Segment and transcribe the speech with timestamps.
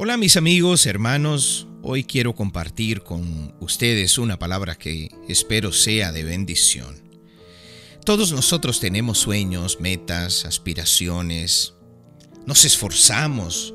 [0.00, 6.22] Hola mis amigos, hermanos, hoy quiero compartir con ustedes una palabra que espero sea de
[6.22, 7.02] bendición.
[8.04, 11.74] Todos nosotros tenemos sueños, metas, aspiraciones.
[12.46, 13.74] Nos esforzamos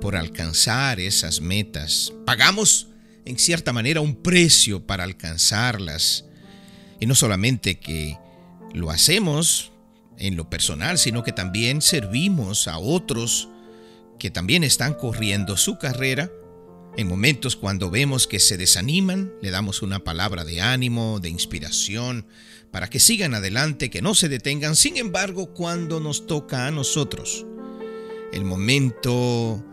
[0.00, 2.12] por alcanzar esas metas.
[2.24, 2.86] Pagamos
[3.24, 6.24] en cierta manera un precio para alcanzarlas.
[7.00, 8.16] Y no solamente que
[8.74, 9.72] lo hacemos
[10.18, 13.48] en lo personal, sino que también servimos a otros
[14.18, 16.30] que también están corriendo su carrera.
[16.96, 22.26] En momentos cuando vemos que se desaniman, le damos una palabra de ánimo, de inspiración,
[22.70, 24.76] para que sigan adelante, que no se detengan.
[24.76, 27.46] Sin embargo, cuando nos toca a nosotros
[28.32, 29.64] el momento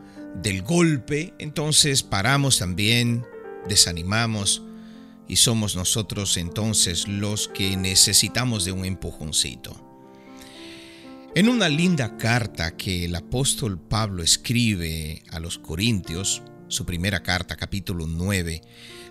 [0.42, 3.26] del golpe, entonces paramos también,
[3.68, 4.62] desanimamos
[5.28, 9.85] y somos nosotros entonces los que necesitamos de un empujoncito.
[11.36, 17.58] En una linda carta que el apóstol Pablo escribe a los Corintios, su primera carta,
[17.58, 18.62] capítulo 9,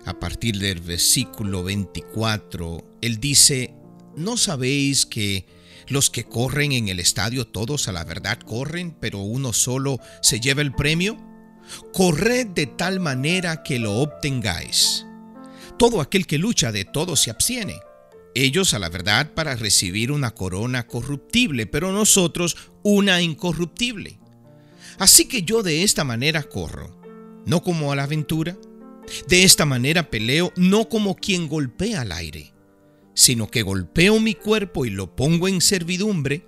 [0.05, 3.75] a partir del versículo 24, él dice,
[4.15, 5.45] ¿no sabéis que
[5.87, 10.39] los que corren en el estadio todos a la verdad corren, pero uno solo se
[10.39, 11.19] lleva el premio?
[11.93, 15.05] Corred de tal manera que lo obtengáis.
[15.77, 17.75] Todo aquel que lucha de todo se abstiene
[18.35, 24.19] ellos a la verdad para recibir una corona corruptible, pero nosotros una incorruptible.
[24.99, 27.01] Así que yo de esta manera corro,
[27.45, 28.57] no como a la aventura,
[29.27, 32.53] de esta manera peleo, no como quien golpea al aire,
[33.13, 36.47] sino que golpeo mi cuerpo y lo pongo en servidumbre,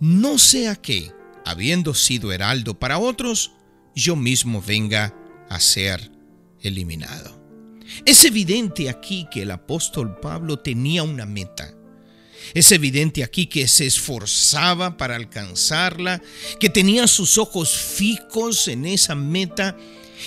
[0.00, 1.12] no sea que,
[1.44, 3.52] habiendo sido heraldo para otros,
[3.94, 5.14] yo mismo venga
[5.48, 6.12] a ser
[6.60, 7.37] eliminado.
[8.04, 11.74] Es evidente aquí que el apóstol Pablo tenía una meta.
[12.54, 16.22] Es evidente aquí que se esforzaba para alcanzarla,
[16.60, 19.76] que tenía sus ojos fijos en esa meta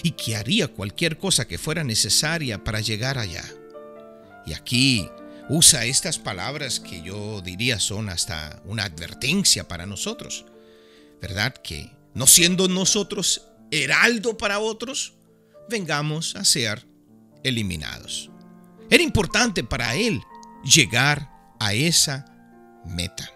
[0.03, 3.43] y que haría cualquier cosa que fuera necesaria para llegar allá.
[4.45, 5.09] Y aquí
[5.49, 10.45] usa estas palabras que yo diría son hasta una advertencia para nosotros.
[11.21, 11.53] ¿Verdad?
[11.53, 15.13] Que no siendo nosotros heraldo para otros,
[15.69, 16.90] vengamos a ser
[17.43, 18.29] eliminados.
[18.89, 20.21] Era importante para él
[20.63, 22.25] llegar a esa
[22.85, 23.31] meta.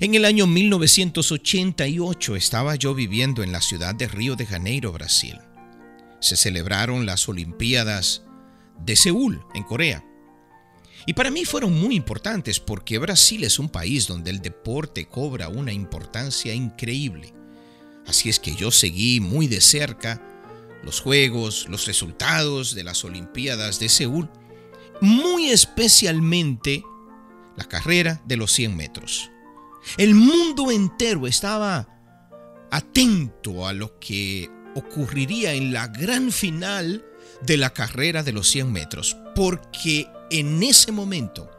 [0.00, 5.38] En el año 1988 estaba yo viviendo en la ciudad de Río de Janeiro, Brasil.
[6.20, 8.22] Se celebraron las Olimpiadas
[8.84, 10.04] de Seúl, en Corea.
[11.06, 15.48] Y para mí fueron muy importantes porque Brasil es un país donde el deporte cobra
[15.48, 17.34] una importancia increíble.
[18.06, 20.20] Así es que yo seguí muy de cerca
[20.82, 24.30] los juegos, los resultados de las Olimpiadas de Seúl,
[25.00, 26.84] muy especialmente
[27.56, 29.30] la carrera de los 100 metros.
[29.96, 31.88] El mundo entero estaba
[32.70, 37.04] atento a lo que ocurriría en la gran final
[37.42, 41.50] de la carrera de los 100 metros, porque en ese momento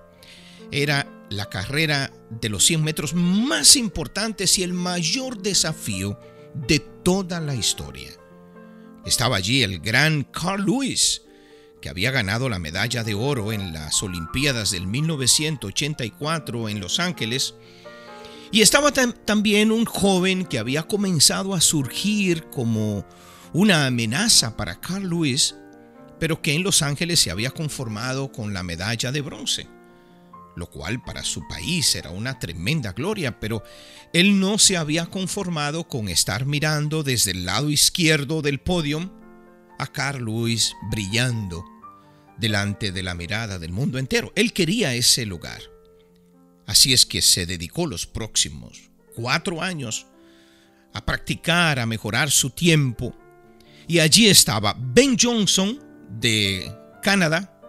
[0.72, 6.20] era la carrera de los 100 metros más importante y el mayor desafío
[6.56, 8.12] de toda la historia.
[9.06, 11.24] Estaba allí el gran Carl Lewis,
[11.82, 17.56] que había ganado la medalla de oro en las Olimpiadas del 1984 en Los Ángeles.
[18.52, 23.06] Y estaba también un joven que había comenzado a surgir como
[23.52, 25.56] una amenaza para Carl Lewis,
[26.20, 29.68] pero que en Los Ángeles se había conformado con la medalla de bronce
[30.56, 33.64] lo cual para su país era una tremenda gloria, pero
[34.14, 39.12] él no se había conformado con estar mirando desde el lado izquierdo del podio
[39.80, 41.66] a Carl Lewis brillando
[42.38, 44.32] delante de la mirada del mundo entero.
[44.36, 45.62] Él quería ese lugar.
[46.66, 50.08] Así es que se dedicó los próximos cuatro años
[50.94, 53.16] a practicar, a mejorar su tiempo.
[53.88, 56.72] Y allí estaba Ben Johnson de
[57.02, 57.60] Canadá,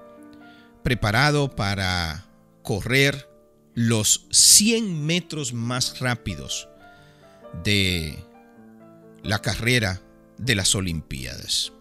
[0.83, 2.24] preparado para
[2.65, 3.29] correr
[3.75, 6.69] los 100 metros más rápidos
[7.63, 8.19] de
[9.23, 10.03] la carrera
[10.39, 11.73] de las Olimpiadas.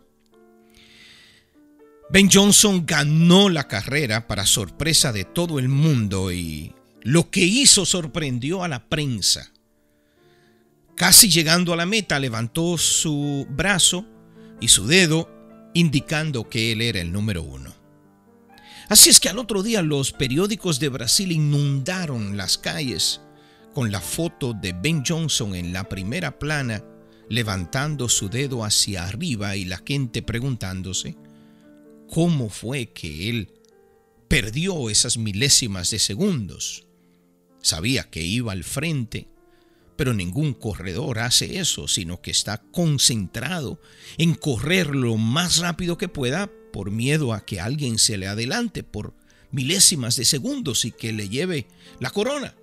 [2.09, 7.85] Ben Johnson ganó la carrera para sorpresa de todo el mundo y lo que hizo
[7.85, 9.51] sorprendió a la prensa.
[10.95, 14.05] Casi llegando a la meta levantó su brazo
[14.61, 15.29] y su dedo
[15.73, 17.82] indicando que él era el número uno.
[18.89, 23.21] Así es que al otro día los periódicos de Brasil inundaron las calles
[23.73, 26.83] con la foto de Ben Johnson en la primera plana,
[27.29, 31.15] levantando su dedo hacia arriba y la gente preguntándose
[32.09, 33.51] cómo fue que él
[34.27, 36.85] perdió esas milésimas de segundos.
[37.61, 39.27] Sabía que iba al frente,
[40.03, 43.79] Pero ningún corredor hace eso, sino que está concentrado
[44.17, 48.83] en correr lo más rápido que pueda por miedo a que alguien se le adelante
[48.83, 49.13] por
[49.51, 51.67] milésimas de segundos y que le lleve
[52.01, 52.53] la corona.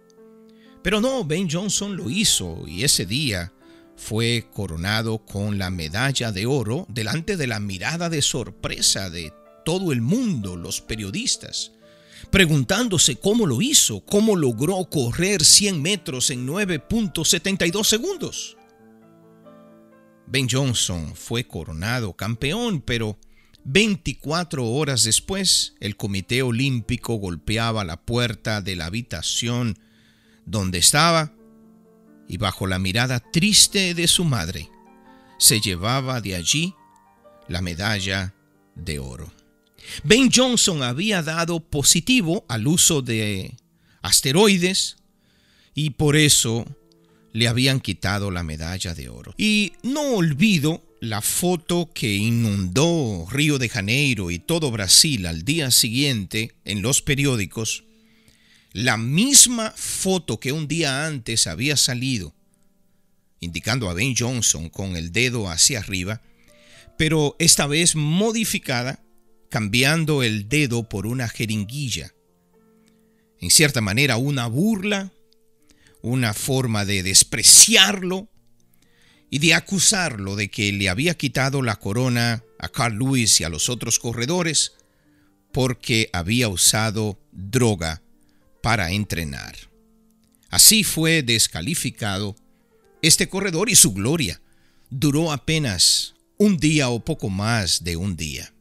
[0.82, 3.54] Pero no, Ben Johnson lo hizo y ese día
[3.96, 9.32] fue coronado con la medalla de oro delante de la mirada de sorpresa de
[9.64, 11.72] todo el mundo, los periodistas,
[12.30, 18.56] preguntándose cómo lo hizo, cómo logró correr 100 metros en 9.72 segundos.
[20.26, 23.18] Ben Johnson fue coronado campeón, pero
[23.64, 29.78] 24 horas después el Comité Olímpico golpeaba la puerta de la habitación
[30.46, 31.32] donde estaba
[32.28, 34.70] y bajo la mirada triste de su madre,
[35.38, 36.74] se llevaba de allí
[37.48, 38.34] la medalla
[38.76, 39.39] de oro.
[40.04, 43.56] Ben Johnson había dado positivo al uso de
[44.02, 44.96] asteroides
[45.74, 46.66] y por eso
[47.32, 49.34] le habían quitado la medalla de oro.
[49.36, 55.70] Y no olvido la foto que inundó Río de Janeiro y todo Brasil al día
[55.70, 57.84] siguiente en los periódicos
[58.72, 62.34] la misma foto que un día antes había salido,
[63.40, 66.22] indicando a Ben Johnson con el dedo hacia arriba,
[66.96, 69.02] pero esta vez modificada,
[69.50, 72.14] cambiando el dedo por una jeringuilla.
[73.40, 75.12] En cierta manera, una burla,
[76.02, 78.28] una forma de despreciarlo
[79.28, 83.48] y de acusarlo de que le había quitado la corona a Carl Lewis y a
[83.48, 84.72] los otros corredores
[85.52, 88.02] porque había usado droga
[88.62, 89.56] para entrenar.
[90.48, 92.36] Así fue descalificado
[93.02, 94.40] este corredor y su gloria
[94.90, 98.52] duró apenas un día o poco más de un día.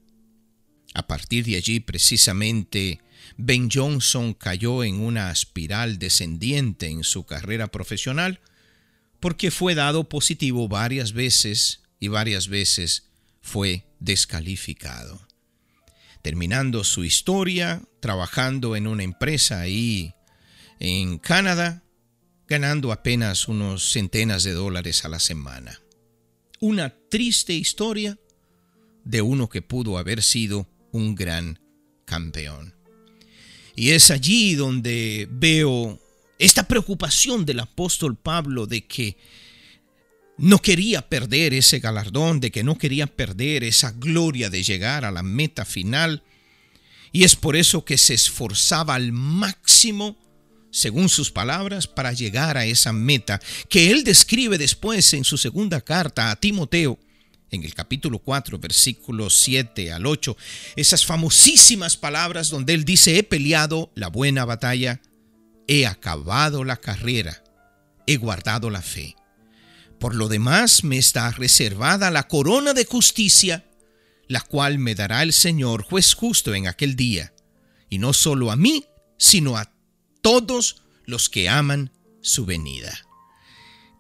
[0.94, 3.00] A partir de allí precisamente
[3.38, 8.39] Ben Johnson cayó en una espiral descendiente en su carrera profesional
[9.19, 13.09] porque fue dado positivo varias veces y varias veces
[13.41, 15.30] fue descalificado
[16.21, 20.13] terminando su historia, trabajando en una empresa ahí
[20.80, 21.83] en Canadá,
[22.47, 25.80] ganando apenas unos centenas de dólares a la semana.
[26.59, 28.18] Una triste historia
[29.03, 31.59] de uno que pudo haber sido un gran
[32.06, 32.75] campeón.
[33.75, 36.00] Y es allí donde veo
[36.38, 39.18] esta preocupación del apóstol Pablo de que
[40.38, 45.12] no quería perder ese galardón, de que no quería perder esa gloria de llegar a
[45.12, 46.24] la meta final.
[47.12, 50.18] Y es por eso que se esforzaba al máximo,
[50.71, 55.81] según sus palabras, para llegar a esa meta que él describe después en su segunda
[55.81, 56.97] carta a Timoteo,
[57.51, 60.37] en el capítulo 4, versículos 7 al 8,
[60.75, 65.01] esas famosísimas palabras donde él dice, he peleado la buena batalla,
[65.67, 67.43] he acabado la carrera,
[68.05, 69.15] he guardado la fe.
[69.99, 73.65] Por lo demás me está reservada la corona de justicia,
[74.27, 77.33] la cual me dará el Señor juez justo en aquel día,
[77.89, 78.85] y no solo a mí,
[79.17, 79.71] sino a
[80.21, 81.91] todos los que aman
[82.21, 82.97] su venida.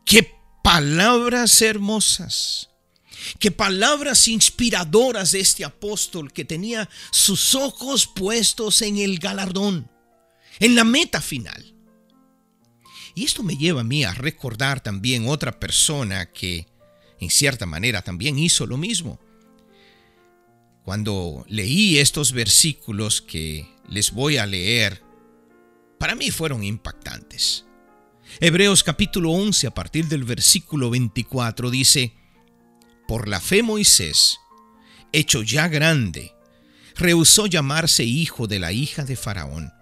[0.05, 0.31] ¡Qué
[0.63, 2.68] palabras hermosas!
[3.39, 9.89] ¡Qué palabras inspiradoras de este apóstol que tenía sus ojos puestos en el galardón,
[10.59, 11.75] en la meta final!
[13.15, 16.67] Y esto me lleva a mí a recordar también otra persona que
[17.19, 19.19] en cierta manera también hizo lo mismo.
[20.83, 25.03] Cuando leí estos versículos que les voy a leer,
[25.99, 27.65] para mí fueron impactantes.
[28.39, 32.13] Hebreos capítulo 11 a partir del versículo 24 dice,
[33.09, 34.37] Por la fe Moisés,
[35.11, 36.31] hecho ya grande,
[36.95, 39.73] rehusó llamarse hijo de la hija de Faraón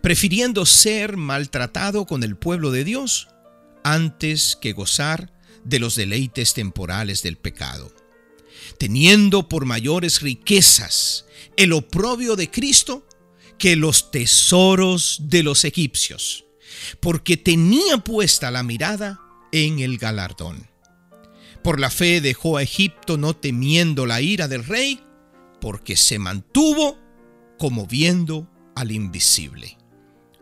[0.00, 3.28] prefiriendo ser maltratado con el pueblo de Dios
[3.82, 5.32] antes que gozar
[5.64, 7.92] de los deleites temporales del pecado,
[8.78, 13.06] teniendo por mayores riquezas el oprobio de Cristo
[13.58, 16.44] que los tesoros de los egipcios,
[17.00, 19.20] porque tenía puesta la mirada
[19.52, 20.73] en el galardón.
[21.62, 25.00] Por la fe dejó a Egipto no temiendo la ira del rey,
[25.60, 26.98] porque se mantuvo
[27.58, 29.78] como viendo al invisible.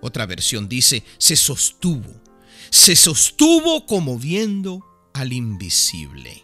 [0.00, 2.20] Otra versión dice, se sostuvo.
[2.70, 6.42] Se sostuvo como viendo al invisible.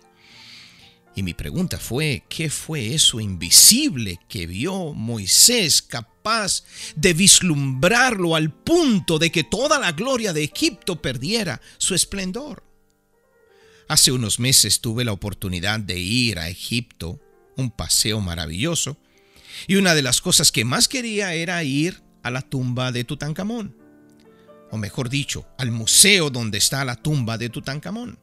[1.16, 6.62] Y mi pregunta fue, ¿qué fue eso invisible que vio Moisés capaz
[6.94, 12.67] de vislumbrarlo al punto de que toda la gloria de Egipto perdiera su esplendor?
[13.88, 17.18] Hace unos meses tuve la oportunidad de ir a Egipto,
[17.56, 18.98] un paseo maravilloso,
[19.66, 23.76] y una de las cosas que más quería era ir a la tumba de Tutankamón.
[24.70, 28.18] o mejor dicho, al museo donde está la tumba de Tutankamón.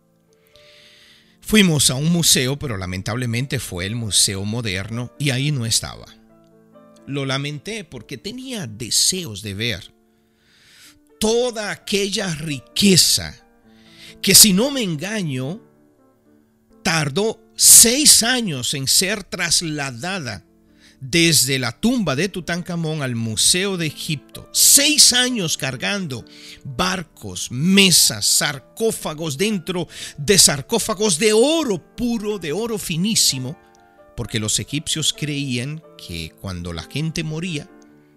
[1.42, 6.06] Fuimos a un museo, pero lamentablemente fue el Museo Moderno y ahí no estaba.
[7.08, 9.94] Lo lamenté porque tenía deseos de ver
[11.20, 13.45] toda aquella riqueza
[14.26, 15.62] que si no me engaño,
[16.82, 20.44] tardó seis años en ser trasladada
[21.00, 24.50] desde la tumba de Tutankamón al Museo de Egipto.
[24.52, 26.26] Seis años cargando
[26.64, 33.56] barcos, mesas, sarcófagos dentro de sarcófagos de oro puro, de oro finísimo,
[34.18, 37.70] porque los egipcios creían que cuando la gente moría,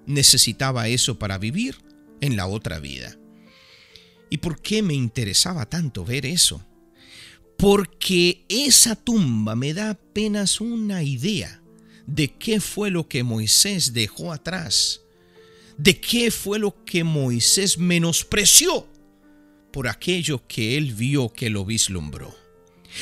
[0.07, 1.77] necesitaba eso para vivir
[2.23, 3.19] en la otra vida.
[4.31, 6.65] ¿Y por qué me interesaba tanto ver eso?
[7.57, 11.61] Porque esa tumba me da apenas una idea
[12.07, 15.03] de qué fue lo que Moisés dejó atrás,
[15.77, 18.87] de qué fue lo que Moisés menospreció
[19.73, 22.35] por aquello que él vio que lo vislumbró.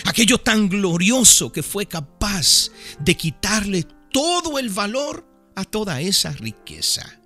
[0.05, 7.21] Aquello tan glorioso que fue capaz de quitarle todo el valor a toda esa riqueza.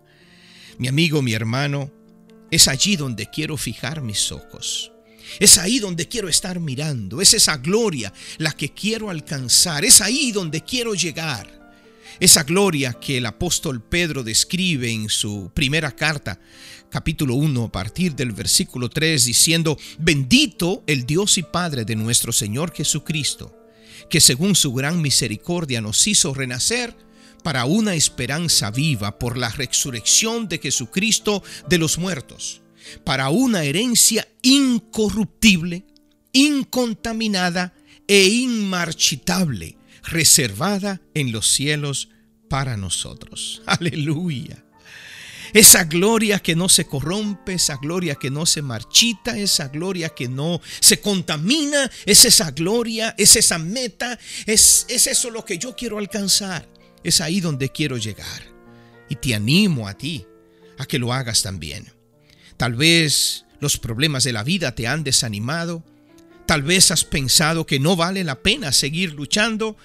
[0.79, 1.91] Mi amigo, mi hermano,
[2.51, 4.93] es allí donde quiero fijar mis ojos.
[5.39, 7.21] Es ahí donde quiero estar mirando.
[7.21, 9.85] Es esa gloria la que quiero alcanzar.
[9.85, 11.61] Es ahí donde quiero llegar.
[12.19, 16.39] Esa gloria que el apóstol Pedro describe en su primera carta,
[16.91, 22.33] capítulo 1, a partir del versículo 3, diciendo, bendito el Dios y Padre de nuestro
[22.33, 23.57] Señor Jesucristo,
[24.11, 26.95] que según su gran misericordia nos hizo renacer
[27.43, 32.63] para una esperanza viva por la resurrección de Jesucristo de los muertos,
[33.05, 35.85] para una herencia incorruptible,
[36.33, 37.75] incontaminada
[38.07, 42.09] e inmarchitable reservada en los cielos
[42.49, 43.63] para nosotros.
[43.67, 44.65] Aleluya.
[45.53, 50.29] Esa gloria que no se corrompe, esa gloria que no se marchita, esa gloria que
[50.29, 54.17] no se contamina, es esa gloria, es esa meta,
[54.47, 56.69] es, es eso lo que yo quiero alcanzar.
[57.05, 58.43] Es ahí donde quiero llegar.
[59.09, 60.27] Y te animo a ti
[60.79, 61.93] a que lo hagas también.
[62.57, 65.85] Tal vez los problemas de la vida te han desanimado,
[66.51, 69.77] Tal vez has pensado que no vale la pena seguir luchando.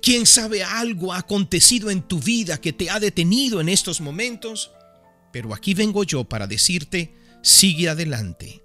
[0.00, 4.70] ¿Quién sabe algo ha acontecido en tu vida que te ha detenido en estos momentos?
[5.34, 7.12] Pero aquí vengo yo para decirte,
[7.42, 8.63] sigue adelante.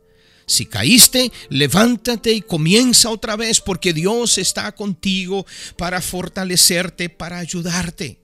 [0.49, 5.45] Si caíste, levántate y comienza otra vez porque Dios está contigo
[5.77, 8.19] para fortalecerte, para ayudarte.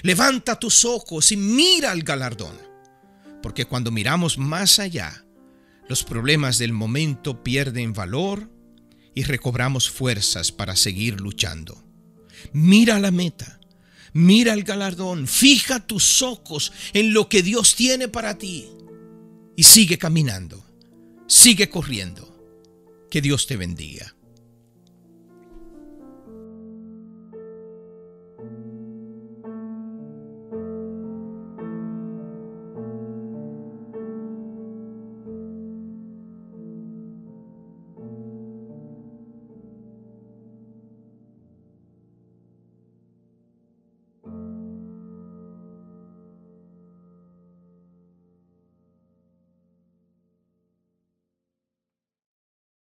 [0.00, 2.56] Levanta tus ojos y mira el galardón.
[3.42, 5.26] Porque cuando miramos más allá,
[5.90, 8.50] los problemas del momento pierden valor
[9.14, 11.84] y recobramos fuerzas para seguir luchando.
[12.54, 13.60] Mira la meta,
[14.14, 18.70] mira el galardón, fija tus ojos en lo que Dios tiene para ti
[19.54, 20.64] y sigue caminando,
[21.28, 22.34] sigue corriendo.
[23.10, 24.16] Que Dios te bendiga.